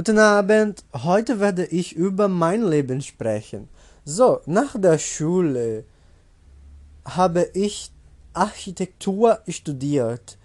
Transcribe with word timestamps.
Guten 0.00 0.18
Abend, 0.18 0.82
heute 0.94 1.40
werde 1.40 1.66
ich 1.66 1.94
über 1.94 2.26
mein 2.26 2.62
Leben 2.62 3.02
sprechen. 3.02 3.68
So, 4.02 4.40
nach 4.46 4.80
der 4.80 4.96
Schule 4.96 5.84
habe 7.04 7.50
ich 7.52 7.92
Architektur 8.32 9.40
studiert. 9.46 10.38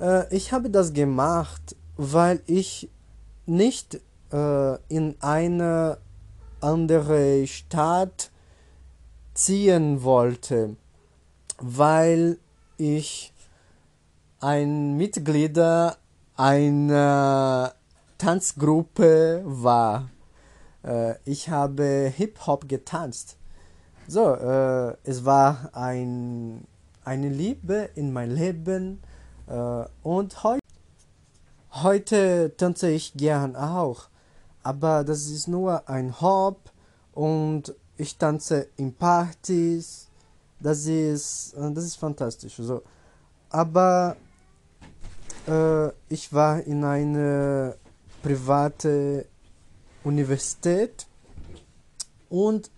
Äh, 0.00 0.26
ich 0.34 0.50
habe 0.50 0.68
das 0.68 0.92
gemacht, 0.92 1.76
weil 1.96 2.42
ich 2.46 2.90
nicht 3.46 4.00
äh, 4.32 4.76
in 4.88 5.14
eine 5.20 5.98
andere 6.60 7.46
Stadt 7.46 8.32
ziehen 9.32 10.02
wollte, 10.02 10.74
weil 11.58 12.36
ich 12.78 13.32
ein 14.40 14.96
Mitglied 14.96 15.56
einer 16.36 17.74
Tanzgruppe 18.22 19.42
war. 19.44 20.08
Äh, 20.84 21.14
ich 21.24 21.48
habe 21.48 22.12
Hip-Hop 22.16 22.68
getanzt. 22.68 23.36
So, 24.06 24.34
äh, 24.34 24.96
es 25.02 25.24
war 25.24 25.70
ein, 25.72 26.64
eine 27.04 27.28
Liebe 27.28 27.90
in 27.96 28.12
mein 28.12 28.30
Leben 28.30 29.02
äh, 29.48 29.84
und 30.04 30.44
heu 30.44 30.60
heute 31.72 32.54
tanze 32.56 32.90
ich 32.90 33.14
gern 33.14 33.56
auch. 33.56 34.08
Aber 34.62 35.02
das 35.02 35.26
ist 35.26 35.48
nur 35.48 35.88
ein 35.88 36.20
Hop 36.20 36.70
und 37.14 37.74
ich 37.96 38.18
tanze 38.18 38.68
in 38.76 38.94
Partys. 38.94 40.06
Das 40.60 40.86
ist, 40.86 41.54
äh, 41.54 41.72
das 41.72 41.82
ist 41.82 41.96
fantastisch. 41.96 42.54
So. 42.56 42.82
Aber 43.50 44.14
äh, 45.48 45.88
ich 46.08 46.32
war 46.32 46.62
in 46.62 46.84
einer 46.84 47.74
private 48.22 49.26
Universität 50.04 51.06
und 52.28 52.70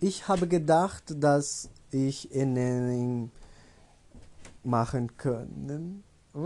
ich 0.00 0.28
habe 0.28 0.46
gedacht, 0.46 1.04
dass 1.16 1.70
ich 1.90 2.34
Ernährung 2.34 3.30
machen 4.64 5.16
können. 5.16 6.02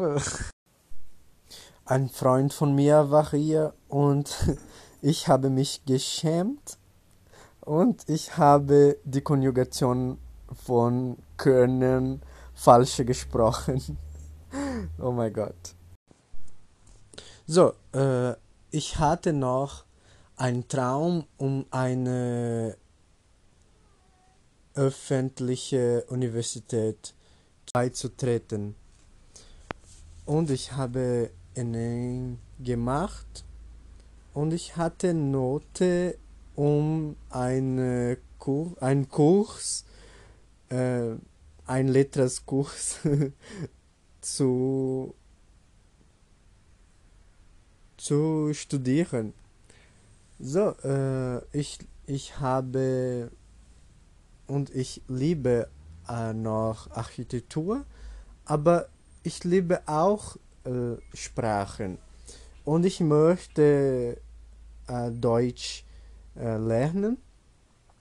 Ein 1.86 2.10
Freund 2.10 2.52
von 2.52 2.74
mir 2.74 3.10
war 3.10 3.30
hier 3.30 3.72
und 3.88 4.36
ich 5.02 5.28
habe 5.28 5.48
mich 5.48 5.84
geschämt 5.86 6.78
und 7.62 8.08
ich 8.08 8.36
habe 8.36 8.98
die 9.04 9.22
Konjugation 9.22 10.18
von 10.52 11.16
können 11.36 12.20
falsch 12.54 12.98
gesprochen. 12.98 13.96
oh 15.00 15.12
mein 15.12 15.32
Gott. 15.32 15.77
So, 17.50 17.72
äh, 17.94 18.34
ich 18.70 18.98
hatte 18.98 19.32
noch 19.32 19.86
einen 20.36 20.68
Traum, 20.68 21.24
um 21.38 21.64
eine 21.70 22.76
öffentliche 24.74 26.04
Universität 26.10 27.14
beizutreten. 27.72 28.74
Und 30.26 30.50
ich 30.50 30.72
habe 30.72 31.30
einen 31.56 32.38
gemacht 32.58 33.46
und 34.34 34.52
ich 34.52 34.76
hatte 34.76 35.14
Note, 35.14 36.18
um 36.54 37.16
eine 37.30 38.18
Kur 38.38 38.76
einen 38.82 39.08
Kurs, 39.08 39.86
äh, 40.68 41.14
ein 41.64 41.88
Letras-Kurs 41.88 42.98
zu 44.20 45.14
zu 48.08 48.54
studieren. 48.54 49.34
So, 50.38 50.70
äh, 50.82 51.40
ich, 51.52 51.78
ich 52.06 52.40
habe 52.40 53.30
und 54.46 54.74
ich 54.74 55.02
liebe 55.08 55.68
äh, 56.08 56.32
noch 56.32 56.90
Architektur, 56.90 57.84
aber 58.46 58.88
ich 59.24 59.44
liebe 59.44 59.86
auch 59.86 60.36
äh, 60.64 60.96
Sprachen. 61.12 61.98
Und 62.64 62.86
ich 62.86 63.00
möchte 63.00 64.16
äh, 64.86 65.10
Deutsch 65.10 65.84
äh, 66.34 66.56
lernen. 66.56 67.18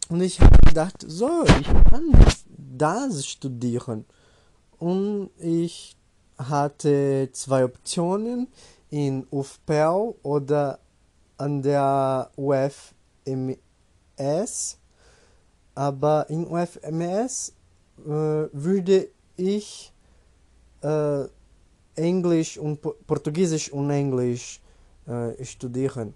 Und 0.08 0.22
ich 0.22 0.40
habe 0.40 0.58
gedacht, 0.66 1.04
so, 1.06 1.44
ich 1.60 1.68
kann 1.90 2.12
das 2.78 3.26
studieren. 3.26 4.06
Und 4.80 5.32
ich 5.38 5.98
hatte 6.38 7.30
zwei 7.34 7.66
Optionen 7.66 8.48
in 8.90 9.26
UFPEL 9.32 10.16
oder 10.24 10.80
an 11.38 11.62
der 11.62 12.32
UFMS. 12.38 13.60
Aber 15.76 16.30
in 16.30 16.48
UFMS 16.48 17.54
äh, 18.00 18.10
würde 18.52 19.10
ich 19.36 19.94
äh, 20.82 21.26
Englisch 21.96 22.58
und 22.58 22.82
Portugiesisch 23.06 23.72
und 23.72 23.90
Englisch 23.90 24.62
äh, 25.06 25.44
studieren. 25.44 26.14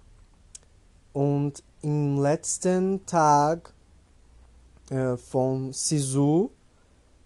Und 1.14 1.64
im 1.82 2.22
letzten 2.22 3.06
Tag 3.06 3.74
äh, 4.90 5.18
von 5.18 5.74
SISU 5.74 6.50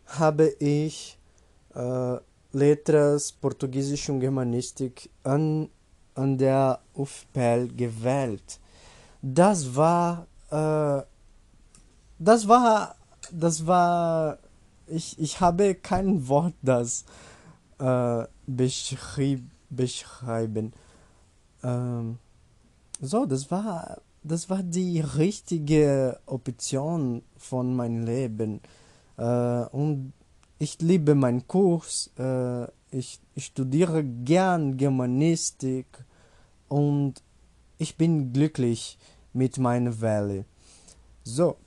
habe 0.06 0.48
ich 0.60 1.18
äh, 1.74 2.18
Letras, 2.56 3.34
Portugiesisch 3.34 4.10
und 4.10 4.22
Germanistik 4.22 5.10
an, 5.24 5.70
an 6.16 6.38
der 6.38 6.80
UFPEL 6.94 7.68
gewählt. 7.76 8.60
Das 9.22 9.76
war, 9.76 10.26
äh, 10.50 11.02
das 12.18 12.48
war, 12.48 12.96
das 13.30 13.68
war, 13.68 14.38
ich, 14.88 15.20
ich 15.20 15.42
habe 15.42 15.76
kein 15.76 16.26
Wort, 16.30 16.54
das 16.62 17.04
äh, 17.78 18.24
beschrieb, 18.48 19.44
beschreiben. 19.70 20.72
Ähm, 21.62 22.20
so, 23.02 23.26
das 23.26 23.52
war, 23.52 23.98
das 24.24 24.50
war 24.50 24.64
die 24.64 25.02
richtige 25.02 26.22
Option 26.26 27.22
von 27.38 27.76
meinem 27.76 28.06
Leben. 28.06 28.62
Äh, 29.18 29.66
und 29.72 30.14
ich 30.60 30.82
liebe 30.82 31.16
meinen 31.16 31.48
Kurs, 31.48 32.12
äh, 32.18 32.66
ich, 32.92 33.20
ich 33.34 33.46
studiere 33.46 34.04
gern 34.04 34.78
Germanistik 34.78 35.86
und 36.70 37.22
ich 37.78 37.98
bin 37.98 38.32
glücklich 38.32 38.98
mit 39.34 39.58
meiner 39.58 40.00
Welle. 40.00 40.46
So. 41.24 41.58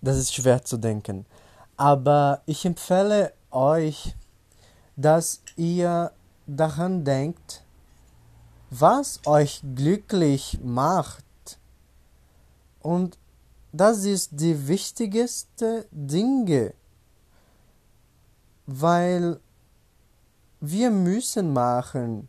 Das 0.00 0.16
ist 0.16 0.34
schwer 0.34 0.64
zu 0.64 0.76
denken. 0.76 1.24
Aber 1.76 2.42
ich 2.46 2.64
empfehle 2.64 3.32
euch, 3.50 4.14
dass 4.96 5.42
ihr 5.56 6.12
daran 6.46 7.04
denkt, 7.04 7.64
was 8.70 9.20
euch 9.26 9.62
glücklich 9.74 10.58
macht 10.62 11.24
und 12.80 13.16
das 13.74 14.04
ist 14.04 14.30
die 14.40 14.68
wichtigste 14.68 15.86
Dinge, 15.90 16.74
weil 18.66 19.40
wir 20.60 20.90
müssen 20.90 21.52
machen, 21.52 22.28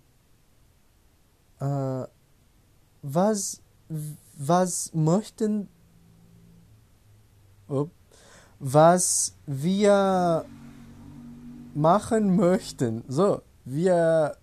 äh, 1.59 2.03
was, 3.03 3.61
was 4.37 4.91
möchten, 4.93 5.69
was 8.59 9.35
wir 9.45 10.45
machen 11.75 12.35
möchten. 12.35 13.03
So, 13.07 13.43
wir, 13.65 14.35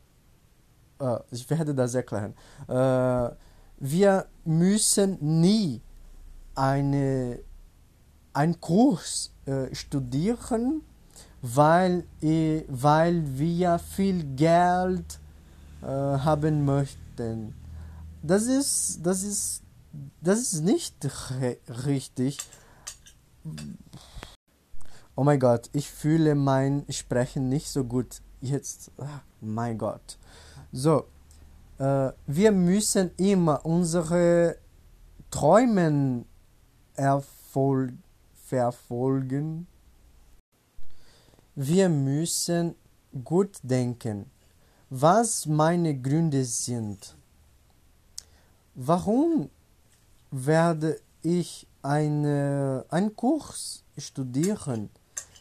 äh, 1.01 1.19
ich 1.33 1.51
werde 1.51 1.75
das 1.75 1.97
erklären. 1.97 2.35
Äh, 2.69 3.35
wir 3.79 4.27
müssen 4.45 5.19
nie 5.41 5.83
eine, 6.55 7.41
einen 8.33 8.61
Kurs 8.61 9.33
äh, 9.47 9.75
studieren, 9.75 10.83
weil, 11.43 12.05
äh, 12.21 12.63
weil 12.69 13.39
wir 13.39 13.79
viel 13.79 14.25
Geld 14.37 15.19
äh, 15.83 15.87
haben 15.87 16.65
möchten. 16.65 17.55
Das 18.23 18.45
ist, 18.45 19.01
das 19.03 19.23
ist, 19.23 19.63
das 20.21 20.41
ist 20.41 20.61
nicht 20.61 20.95
richtig. 21.87 22.39
Oh 25.17 25.25
mein 25.25 25.41
Gott, 25.41 25.69
ich 25.73 25.91
fühle 25.91 26.35
mein 26.35 26.85
Sprechen 26.89 27.49
nicht 27.49 27.69
so 27.69 27.85
gut 27.85 28.23
jetzt. 28.41 28.91
Oh 28.97 29.07
mein 29.41 29.77
Gott. 29.77 30.19
So, 30.71 31.07
äh, 31.79 32.13
wir 32.27 32.53
müssen 32.53 33.11
immer 33.17 33.67
unsere 33.67 34.57
Träumen 35.31 36.27
verfolgen. 38.47 39.67
Wir 41.55 41.89
müssen 41.89 42.75
gut 43.25 43.59
denken, 43.63 44.31
was 44.89 45.47
meine 45.47 45.99
Gründe 45.99 46.45
sind. 46.45 47.15
Warum 48.75 49.51
werde 50.31 50.99
ich 51.23 51.67
eine, 51.83 52.85
einen 52.89 53.15
Kurs 53.15 53.85
studieren? 53.99 54.89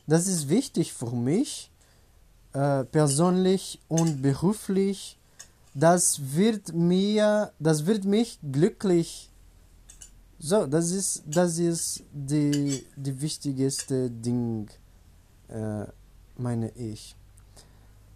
Das 0.07 0.27
ist 0.27 0.49
wichtig 0.49 0.91
für 0.93 1.11
mich, 1.11 1.71
äh, 2.53 2.83
persönlich 2.83 3.79
und 3.87 4.21
beruflich. 4.21 5.17
Das 5.73 6.19
wird 6.35 6.73
mir, 6.73 7.53
das 7.59 7.85
wird 7.85 8.03
mich 8.03 8.39
glücklich. 8.51 9.30
So, 10.43 10.65
das 10.65 10.89
ist, 10.89 11.21
das 11.27 11.59
ist 11.59 12.03
die, 12.11 12.83
die 12.95 13.21
wichtigste 13.21 14.09
Ding, 14.09 14.67
äh, 15.47 15.85
meine 16.35 16.71
ich. 16.71 17.15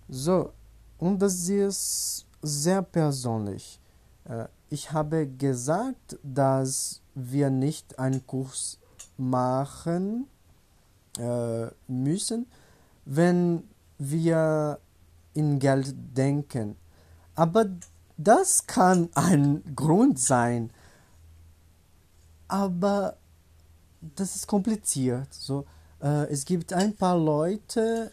So, 0.10 0.52
und 0.98 1.22
das 1.22 1.48
ist 1.48 2.26
sehr 2.42 2.82
persönlich. 2.82 3.80
Äh, 4.28 4.46
ich 4.72 4.92
habe 4.92 5.28
gesagt, 5.28 6.18
dass 6.24 7.00
wir 7.14 7.52
nicht 7.52 8.00
einen 8.00 8.26
Kurs 8.26 8.80
machen 9.18 10.26
äh, 11.20 11.68
müssen, 11.88 12.48
wenn 13.06 13.66
wir 14.00 14.80
in 15.36 15.60
Geld 15.60 15.94
denken. 16.18 16.76
Aber 17.36 17.68
das 18.18 18.66
kann 18.66 19.10
ein 19.14 19.62
Grund 19.76 20.18
sein. 20.18 20.72
Aber 22.48 23.18
das 24.16 24.36
ist 24.36 24.48
kompliziert. 24.48 25.34
So, 25.34 25.66
äh, 26.02 26.30
es 26.32 26.46
gibt 26.46 26.74
ein 26.74 26.96
paar 26.96 27.18
Leute, 27.18 28.12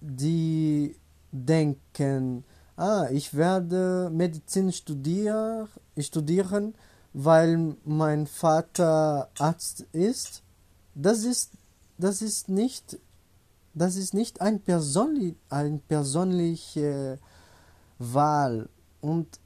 die 0.00 0.96
denken, 1.30 2.44
ah, 2.76 3.06
ich 3.10 3.34
werde 3.34 4.10
Medizin 4.12 4.72
studier, 4.72 5.68
studieren, 5.98 6.74
weil 7.12 7.76
mein 7.84 8.26
Vater 8.26 9.30
Arzt 9.38 9.82
ist. 9.92 10.42
Das 10.94 11.24
ist, 11.24 11.52
das 11.98 12.22
ist 12.22 12.48
nicht, 12.48 12.98
das 13.74 13.96
ist 13.96 14.14
nicht 14.14 14.40
ein 14.40 14.60
persönlich, 14.60 15.36
eine 15.48 15.78
persönliche 15.78 17.18
Wahl 17.98 18.68
und 19.00 19.40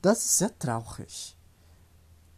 das 0.00 0.24
ist 0.24 0.38
sehr 0.38 0.58
traurig. 0.58 1.36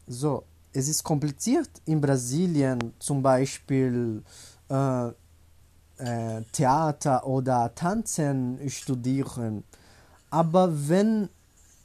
So, 0.07 0.45
es 0.73 0.89
ist 0.89 1.03
kompliziert 1.03 1.71
in 1.85 2.01
Brasilien 2.01 2.93
zum 2.99 3.23
Beispiel 3.23 4.23
äh, 4.69 5.09
äh, 5.09 6.43
Theater 6.53 7.27
oder 7.27 7.75
Tanzen 7.75 8.59
studieren. 8.69 9.65
Aber 10.31 10.89
wenn 10.89 11.29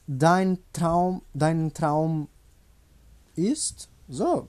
dein 0.06 0.58
Traum, 0.72 1.22
dein 1.34 1.72
Traum 1.74 2.28
ist, 3.34 3.88
so, 4.08 4.48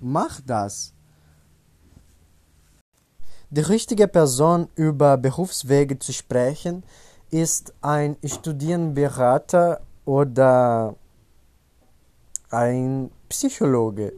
mach 0.00 0.40
das. 0.40 0.92
Die 3.50 3.60
richtige 3.60 4.08
Person 4.08 4.68
über 4.74 5.16
Berufswege 5.16 5.98
zu 5.98 6.12
sprechen 6.12 6.82
ist 7.30 7.72
ein 7.80 8.16
Studienberater 8.24 9.80
oder 10.04 10.96
ein 12.50 13.10
Psychologe. 13.34 14.12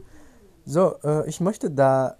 So, 0.65 0.95
äh, 1.03 1.27
ich 1.27 1.41
möchte 1.41 1.71
da 1.71 2.15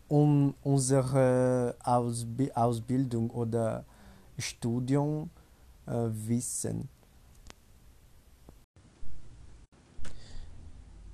um 0.10 0.54
unsere 0.62 1.75
Ausb 1.84 2.52
Ausbildung 2.54 3.30
oder 3.30 3.86
Studium 4.38 5.30
äh, 5.88 5.92
wissen. 6.12 6.90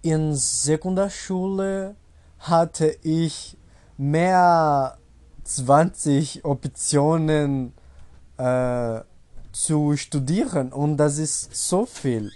In 0.01 0.35
Sekundarschule 0.35 1.95
hatte 2.39 2.97
ich 3.03 3.57
mehr 3.97 4.97
20 5.43 6.45
Optionen 6.45 7.73
äh, 8.37 9.01
zu 9.51 9.97
studieren 9.97 10.71
und 10.71 10.97
das 10.97 11.17
ist 11.17 11.53
so 11.53 11.85
viel. 11.85 12.31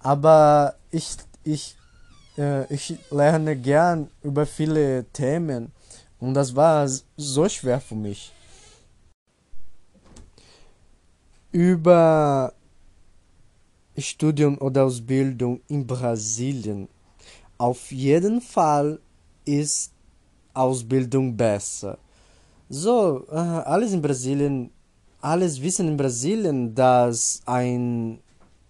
Aber 0.00 0.74
ich, 0.90 1.16
ich, 1.44 1.76
äh, 2.36 2.72
ich 2.72 2.98
lerne 3.10 3.56
gern 3.56 4.10
über 4.22 4.44
viele 4.44 5.04
Themen 5.12 5.72
und 6.18 6.34
das 6.34 6.54
war 6.54 6.86
so 7.16 7.48
schwer 7.48 7.80
für 7.80 7.94
mich. 7.94 8.32
Über 11.52 12.52
Studium 13.96 14.58
oder 14.58 14.84
Ausbildung 14.84 15.60
in 15.68 15.86
Brasilien 15.86 16.88
auf 17.58 17.90
jeden 17.90 18.40
Fall 18.40 18.98
ist 19.44 19.92
Ausbildung 20.54 21.36
besser. 21.36 21.98
So, 22.68 23.26
äh, 23.30 23.36
alles 23.36 23.92
in 23.92 24.02
Brasilien, 24.02 24.70
alles 25.20 25.60
wissen 25.60 25.88
in 25.88 25.96
Brasilien, 25.96 26.74
dass 26.74 27.42
ein 27.46 28.18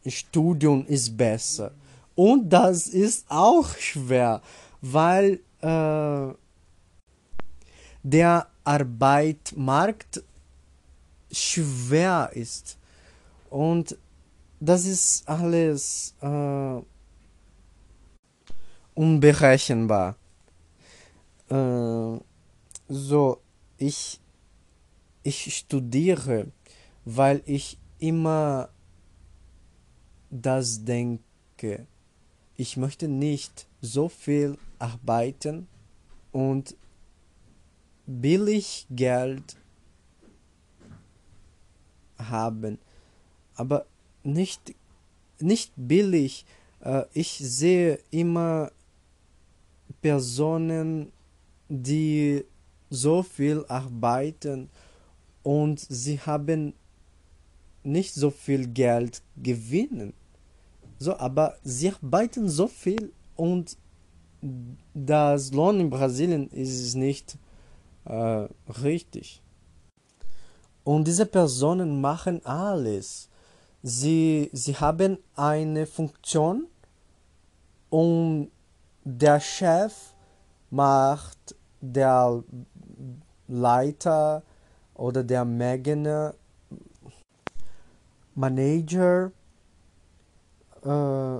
Studium 0.06 0.84
ist 0.87 1.16
besser. 1.16 1.72
Und 2.14 2.49
das 2.49 2.87
ist 2.87 3.26
auch 3.28 3.68
schwer, 3.76 4.42
weil 4.80 5.40
äh, 5.60 6.34
der 8.02 8.46
Arbeitsmarkt 8.64 10.22
schwer 11.30 12.30
ist. 12.34 12.78
Und 13.50 13.96
das 14.60 14.87
ist 14.87 15.28
alles 15.28 16.14
äh, 16.20 16.80
unberechenbar. 18.96 20.16
Äh, 21.48 22.18
so, 22.88 23.40
ich, 23.78 24.20
ich 25.22 25.56
studiere, 25.56 26.48
weil 27.04 27.42
ich 27.46 27.78
immer 27.98 28.68
das 30.30 30.84
denke. 30.84 31.86
Ich 32.56 32.76
möchte 32.76 33.06
nicht 33.06 33.66
so 33.80 34.08
viel 34.08 34.58
arbeiten 34.78 35.68
und 36.32 36.74
billig 38.06 38.86
Geld 38.90 39.56
haben, 42.18 42.78
aber 43.54 43.86
nicht, 44.22 44.74
nicht 45.38 45.72
billig. 45.76 46.46
Äh, 46.80 47.04
ich 47.12 47.38
sehe 47.38 48.00
immer 48.10 48.70
Personen, 50.06 51.10
die 51.68 52.44
so 52.90 53.25
viel 53.25 53.64
arbeiten 53.66 54.70
und 55.42 55.80
sie 55.80 56.20
haben 56.20 56.75
nicht 57.82 58.14
so 58.14 58.30
viel 58.30 58.68
Geld 58.68 59.20
gewinnen. 59.36 60.12
So, 61.00 61.16
aber 61.18 61.56
sie 61.64 61.90
arbeiten 61.90 62.48
so 62.48 62.68
viel 62.68 63.12
und 63.34 63.76
das 64.94 65.52
Lohn 65.52 65.80
in 65.80 65.90
Brasilien 65.90 66.50
ist 66.50 66.94
nicht 66.94 67.36
äh, 68.04 68.46
richtig. 68.84 69.42
Und 70.84 71.08
diese 71.08 71.26
Personen 71.26 72.00
machen 72.00 72.46
alles. 72.46 73.28
Sie, 73.82 74.50
sie 74.52 74.76
haben 74.76 75.18
eine 75.34 75.84
Funktion 75.84 76.68
und 77.90 78.52
der 79.08 79.38
Chef 79.38 80.14
macht 80.68 81.54
der 81.80 82.42
Leiter 83.46 84.42
oder 84.94 85.22
der 85.22 85.44
Magene 85.44 86.34
Manager 88.34 89.30
äh, 90.82 91.38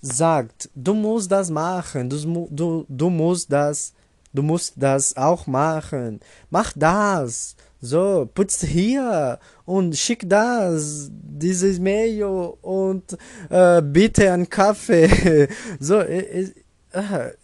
sagt, 0.00 0.68
du 0.74 0.94
musst 0.94 1.30
das 1.30 1.48
machen, 1.48 2.10
du, 2.10 2.48
du, 2.50 2.86
du 2.88 3.08
musst 3.08 3.52
das, 3.52 3.94
du 4.32 4.42
musst 4.42 4.74
das 4.76 5.16
auch 5.16 5.46
machen, 5.46 6.18
mach 6.50 6.72
das, 6.74 7.54
so, 7.80 8.28
putz 8.34 8.62
hier 8.64 9.38
und 9.64 9.96
schick 9.96 10.28
das, 10.28 11.10
dieses 11.12 11.78
Mail 11.78 12.24
und 12.24 13.16
äh, 13.50 13.80
bitte 13.82 14.32
einen 14.32 14.48
Kaffee. 14.48 15.48
so, 15.80 16.00
es, 16.00 16.54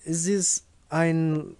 es 0.04 0.26
ist 0.26 0.64
ein, 0.88 1.54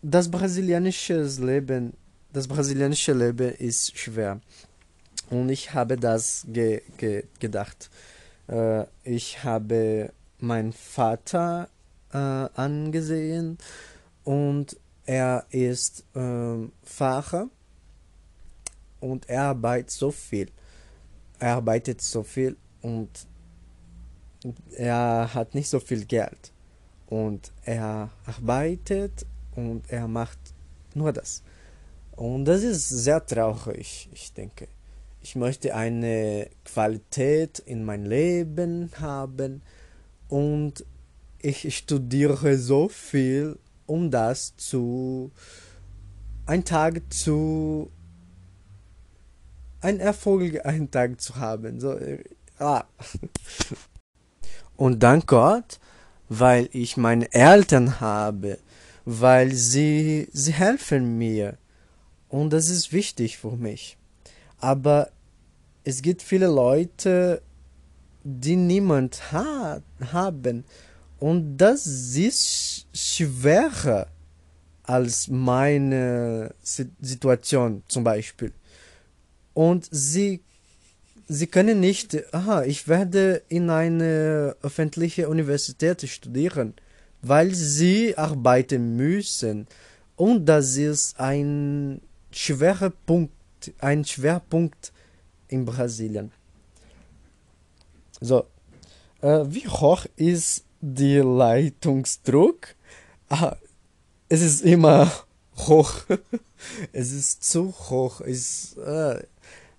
das 0.00 0.30
brasilianische 0.30 1.22
Leben, 1.40 1.92
das 2.32 2.48
brasilianische 2.48 3.12
Leben 3.12 3.52
ist 3.52 3.98
schwer. 3.98 4.40
Und 5.28 5.48
ich 5.50 5.74
habe 5.74 5.96
das 5.96 6.46
ge 6.48 6.82
ge 6.96 7.24
gedacht. 7.38 7.90
Äh, 8.48 8.84
ich 9.04 9.44
habe 9.44 10.12
meinen 10.38 10.72
Vater 10.72 11.68
äh, 12.12 12.16
angesehen 12.18 13.58
und 14.24 14.76
er 15.04 15.46
ist 15.50 16.04
äh, 16.14 16.68
Fahrer 16.82 17.48
und 19.00 19.28
er 19.28 19.42
arbeitet 19.42 19.90
so 19.90 20.10
viel. 20.10 20.48
Er 21.38 21.56
arbeitet 21.56 22.00
so 22.00 22.22
viel 22.22 22.56
und 22.82 23.26
er 24.76 25.32
hat 25.34 25.54
nicht 25.54 25.68
so 25.68 25.80
viel 25.80 26.04
Geld. 26.04 26.52
Und 27.06 27.52
er 27.64 28.10
arbeitet 28.26 29.26
und 29.54 29.82
er 29.90 30.08
macht 30.08 30.38
nur 30.94 31.12
das. 31.12 31.42
Und 32.16 32.44
das 32.44 32.62
ist 32.62 32.88
sehr 32.88 33.24
traurig, 33.24 34.08
ich 34.12 34.32
denke. 34.32 34.68
Ich 35.20 35.36
möchte 35.36 35.74
eine 35.74 36.48
Qualität 36.64 37.58
in 37.60 37.84
mein 37.84 38.06
Leben 38.06 38.90
haben 38.98 39.62
und 40.28 40.84
ich 41.40 41.76
studiere 41.76 42.56
so 42.56 42.88
viel, 42.88 43.58
um 43.86 44.10
das 44.10 44.56
zu 44.56 45.30
ein 46.46 46.64
Tag 46.64 47.02
zu 47.12 47.90
ein 49.80 50.00
Erfolg 50.00 50.64
einen 50.64 50.90
Tag 50.90 51.20
zu 51.20 51.36
haben. 51.36 51.80
So, 51.80 51.98
ah. 52.58 52.84
Und 54.76 55.02
dank 55.02 55.26
Gott, 55.26 55.80
weil 56.28 56.68
ich 56.72 56.96
meine 56.96 57.32
Eltern 57.32 58.00
habe, 58.00 58.58
weil 59.04 59.52
sie 59.52 60.28
sie 60.32 60.52
helfen 60.52 61.18
mir 61.18 61.58
und 62.28 62.52
das 62.52 62.68
ist 62.70 62.92
wichtig 62.92 63.38
für 63.38 63.56
mich. 63.56 63.98
Aber 64.58 65.10
es 65.84 66.02
gibt 66.02 66.22
viele 66.22 66.46
Leute, 66.46 67.42
die 68.24 68.56
niemand 68.56 69.32
hat, 69.32 69.82
haben. 70.12 70.64
Und 71.22 71.56
das 71.56 71.86
ist 71.86 72.88
schwerer 72.92 74.08
als 74.82 75.28
meine 75.28 76.52
Situation 77.00 77.84
zum 77.86 78.02
Beispiel. 78.02 78.52
Und 79.54 79.86
sie, 79.88 80.40
sie 81.28 81.46
können 81.46 81.78
nicht, 81.78 82.34
aha, 82.34 82.64
ich 82.64 82.88
werde 82.88 83.40
in 83.48 83.70
eine 83.70 84.56
öffentliche 84.62 85.28
Universität 85.28 86.02
studieren, 86.08 86.74
weil 87.20 87.54
sie 87.54 88.18
arbeiten 88.18 88.96
müssen. 88.96 89.68
Und 90.16 90.46
das 90.46 90.76
ist 90.76 91.20
ein 91.20 92.00
schwerer 92.32 92.90
Punkt 93.06 93.32
ein 93.78 94.04
Schwerpunkt 94.04 94.92
in 95.46 95.64
Brasilien. 95.64 96.32
So, 98.20 98.46
äh, 99.20 99.44
wie 99.46 99.68
hoch 99.68 100.04
ist 100.16 100.64
der 100.82 101.24
Leitungsdruck? 101.24 102.74
Ah, 103.30 103.56
es 104.28 104.42
ist 104.42 104.62
immer 104.62 105.10
hoch. 105.56 105.94
es 106.92 107.12
ist 107.12 107.44
zu 107.44 107.72
hoch. 107.72 108.20
Es, 108.20 108.76
äh, 108.76 109.22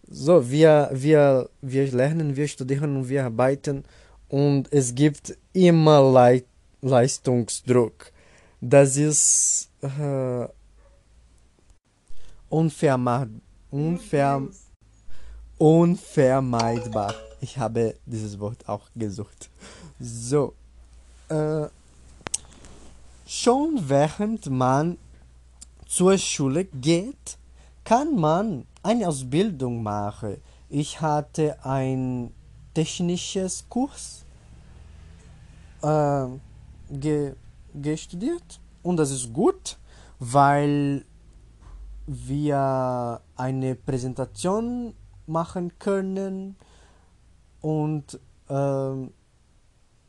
so, 0.09 0.49
wir, 0.49 0.89
wir, 0.91 1.49
wir 1.61 1.91
lernen, 1.91 2.35
wir 2.35 2.47
studieren 2.47 2.95
und 2.97 3.09
wir 3.09 3.25
arbeiten 3.25 3.83
und 4.29 4.71
es 4.73 4.95
gibt 4.95 5.37
immer 5.53 6.01
Leit 6.11 6.45
Leistungsdruck. 6.81 8.11
Das 8.59 8.97
ist 8.97 9.69
äh, 9.81 10.47
unvermeidbar 12.49 13.27
unver 13.73 14.47
unvermeidbar. 15.57 17.15
Ich 17.41 17.57
habe 17.57 17.95
dieses 18.05 18.39
Wort 18.39 18.69
auch 18.69 18.89
gesucht. 18.95 19.49
So. 19.99 20.53
Äh, 21.29 21.67
schon 23.25 23.89
während 23.89 24.49
man 24.49 24.97
zur 25.87 26.17
Schule 26.17 26.65
geht, 26.65 27.37
kann 27.83 28.15
man 28.15 28.65
eine 28.81 29.07
Ausbildung 29.07 29.83
machen. 29.83 30.37
Ich 30.69 31.01
hatte 31.01 31.63
ein 31.63 32.33
technisches 32.73 33.65
Kurs 33.69 34.25
äh, 35.81 36.27
ge, 36.89 37.35
gestudiert 37.73 38.59
und 38.81 38.97
das 38.97 39.11
ist 39.11 39.31
gut, 39.31 39.77
weil 40.19 41.05
wir 42.07 43.21
eine 43.35 43.75
Präsentation 43.75 44.93
machen 45.25 45.77
können 45.79 46.55
und 47.61 48.19
äh, 48.49 49.09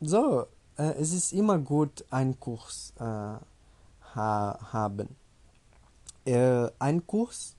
so, 0.01 0.45
äh, 0.77 0.93
es 0.99 1.13
ist 1.13 1.33
immer 1.33 1.57
gut, 1.59 2.05
einen 2.09 2.39
Kurs 2.39 2.93
äh, 2.97 3.03
ha 3.03 4.59
haben. 4.71 5.15
Äh, 6.25 6.69
ein 6.79 7.05
Kurs, 7.05 7.55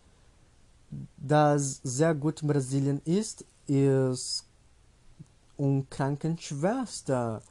das 1.17 1.81
sehr 1.83 2.15
gut 2.15 2.43
in 2.43 2.49
Brasilien 2.49 3.01
ist, 3.05 3.45
ist 3.67 4.45
um 5.57 5.89
Krankenschwester 5.89 7.43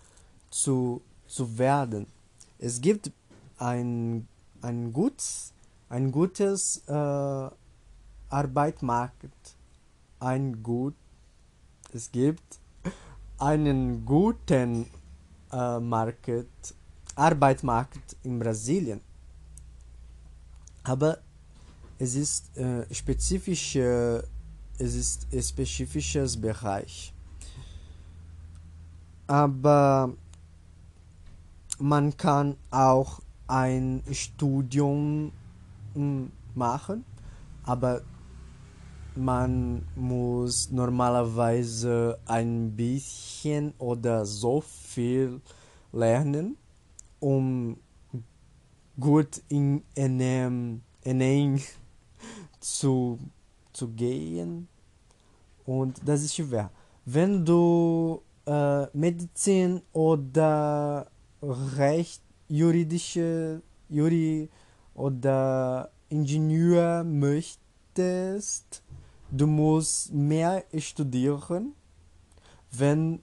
zu, 0.49 1.01
zu 1.27 1.57
werden. 1.57 2.07
Es 2.59 2.79
gibt 2.79 3.11
ein, 3.57 4.27
ein 4.61 4.93
gutes 4.93 5.53
ein 5.89 6.11
gutes 6.11 6.83
äh, 6.87 7.49
Arbeitsmarkt, 8.29 9.55
ein 10.19 10.63
gut, 10.63 10.95
es 11.93 12.11
gibt 12.11 12.59
einen 13.37 14.05
guten 14.05 14.87
äh, 15.55 15.79
Market, 15.79 16.47
Arbeitsmarkt 17.15 18.17
in 18.23 18.37
Brasilien, 18.39 18.99
aber 20.83 21.19
es 21.97 22.15
ist 22.15 22.57
äh, 22.57 22.85
spezifische, 22.93 24.27
es 24.77 24.95
ist 24.95 25.27
ein 25.31 25.41
spezifisches 25.41 26.39
Bereich. 26.39 27.13
Aber 29.27 30.13
man 31.79 32.15
kann 32.15 32.57
auch 32.69 33.21
ein 33.47 34.03
Studium 34.11 35.31
machen, 36.53 37.05
aber 37.63 38.01
man 39.17 39.87
muss 39.95 40.71
normalerweise 40.71 42.19
ein 42.25 42.75
bisschen 42.75 43.73
oder 43.77 44.25
so 44.25 44.61
viel 44.61 45.41
lernen, 45.91 46.57
um 47.19 47.77
gut 48.99 49.41
in 49.49 49.83
einem, 49.97 50.81
Enem 51.03 51.61
zu, 52.59 53.19
zu 53.73 53.89
gehen. 53.89 54.67
Und 55.65 56.01
das 56.05 56.23
ist 56.23 56.35
schwer. 56.35 56.71
Wenn 57.05 57.45
du 57.45 58.21
äh, 58.45 58.85
Medizin 58.97 59.81
oder 59.93 61.07
Recht, 61.41 62.21
juridische, 62.47 63.61
Juri, 63.89 64.49
oder 64.95 65.91
Ingenieur 66.09 67.03
möchtest, 67.03 68.81
du 69.37 69.47
musst 69.47 70.13
mehr 70.13 70.63
studieren, 70.77 71.73
wenn 72.71 73.21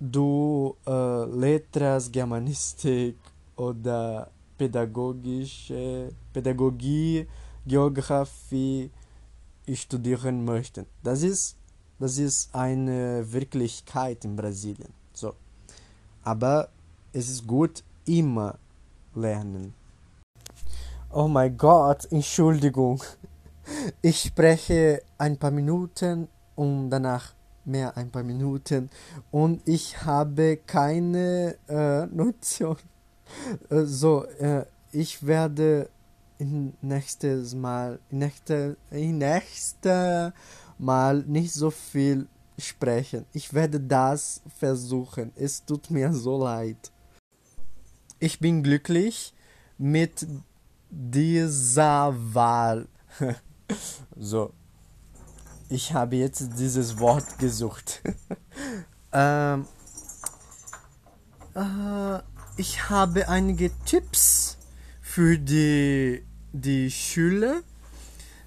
du 0.00 0.76
äh, 0.86 1.24
Letras, 1.26 2.10
Germanistik 2.10 3.16
oder 3.56 4.30
pädagogische 4.56 6.08
Pädagogie, 6.32 7.26
Geografie 7.66 8.90
studieren 9.72 10.44
möchten. 10.44 10.86
Das 11.02 11.22
ist, 11.22 11.56
das 11.98 12.18
ist 12.18 12.54
eine 12.54 13.24
Wirklichkeit 13.32 14.24
in 14.24 14.36
Brasilien. 14.36 14.92
So. 15.12 15.34
Aber 16.22 16.68
es 17.12 17.28
ist 17.28 17.46
gut, 17.46 17.82
immer 18.06 18.58
lernen. 19.14 19.74
Oh 21.10 21.28
mein 21.28 21.56
Gott, 21.56 22.10
Entschuldigung. 22.10 23.02
Ich 24.02 24.20
spreche 24.22 25.02
ein 25.18 25.36
paar 25.36 25.50
Minuten 25.50 26.28
und 26.54 26.90
danach 26.90 27.34
mehr 27.64 27.96
ein 27.96 28.10
paar 28.10 28.22
Minuten 28.22 28.90
und 29.30 29.66
ich 29.66 30.04
habe 30.04 30.58
keine 30.66 31.56
äh, 31.68 32.06
Notion. 32.14 32.76
Äh, 33.70 33.84
so, 33.84 34.24
äh, 34.24 34.64
ich 34.92 35.26
werde 35.26 35.88
nächstes 36.82 37.54
Mal, 37.54 37.98
nächste, 38.10 38.76
nächste 38.90 40.32
Mal 40.78 41.22
nicht 41.26 41.52
so 41.52 41.70
viel 41.70 42.26
sprechen. 42.58 43.24
Ich 43.32 43.52
werde 43.54 43.80
das 43.80 44.42
versuchen. 44.58 45.32
Es 45.36 45.64
tut 45.64 45.90
mir 45.90 46.12
so 46.12 46.42
leid. 46.42 46.92
Ich 48.18 48.38
bin 48.38 48.62
glücklich 48.62 49.32
mit 49.78 50.26
dieser 50.90 52.14
Wahl. 52.34 52.86
so. 54.16 54.52
Ich 55.68 55.92
habe 55.94 56.16
jetzt 56.16 56.58
dieses 56.58 56.98
Wort 56.98 57.38
gesucht. 57.38 58.02
ähm, 59.12 59.66
äh, 61.54 62.18
ich 62.56 62.88
habe 62.90 63.28
einige 63.28 63.70
Tipps 63.84 64.58
für 65.00 65.38
die, 65.38 66.24
die 66.52 66.90
Schüler 66.90 67.62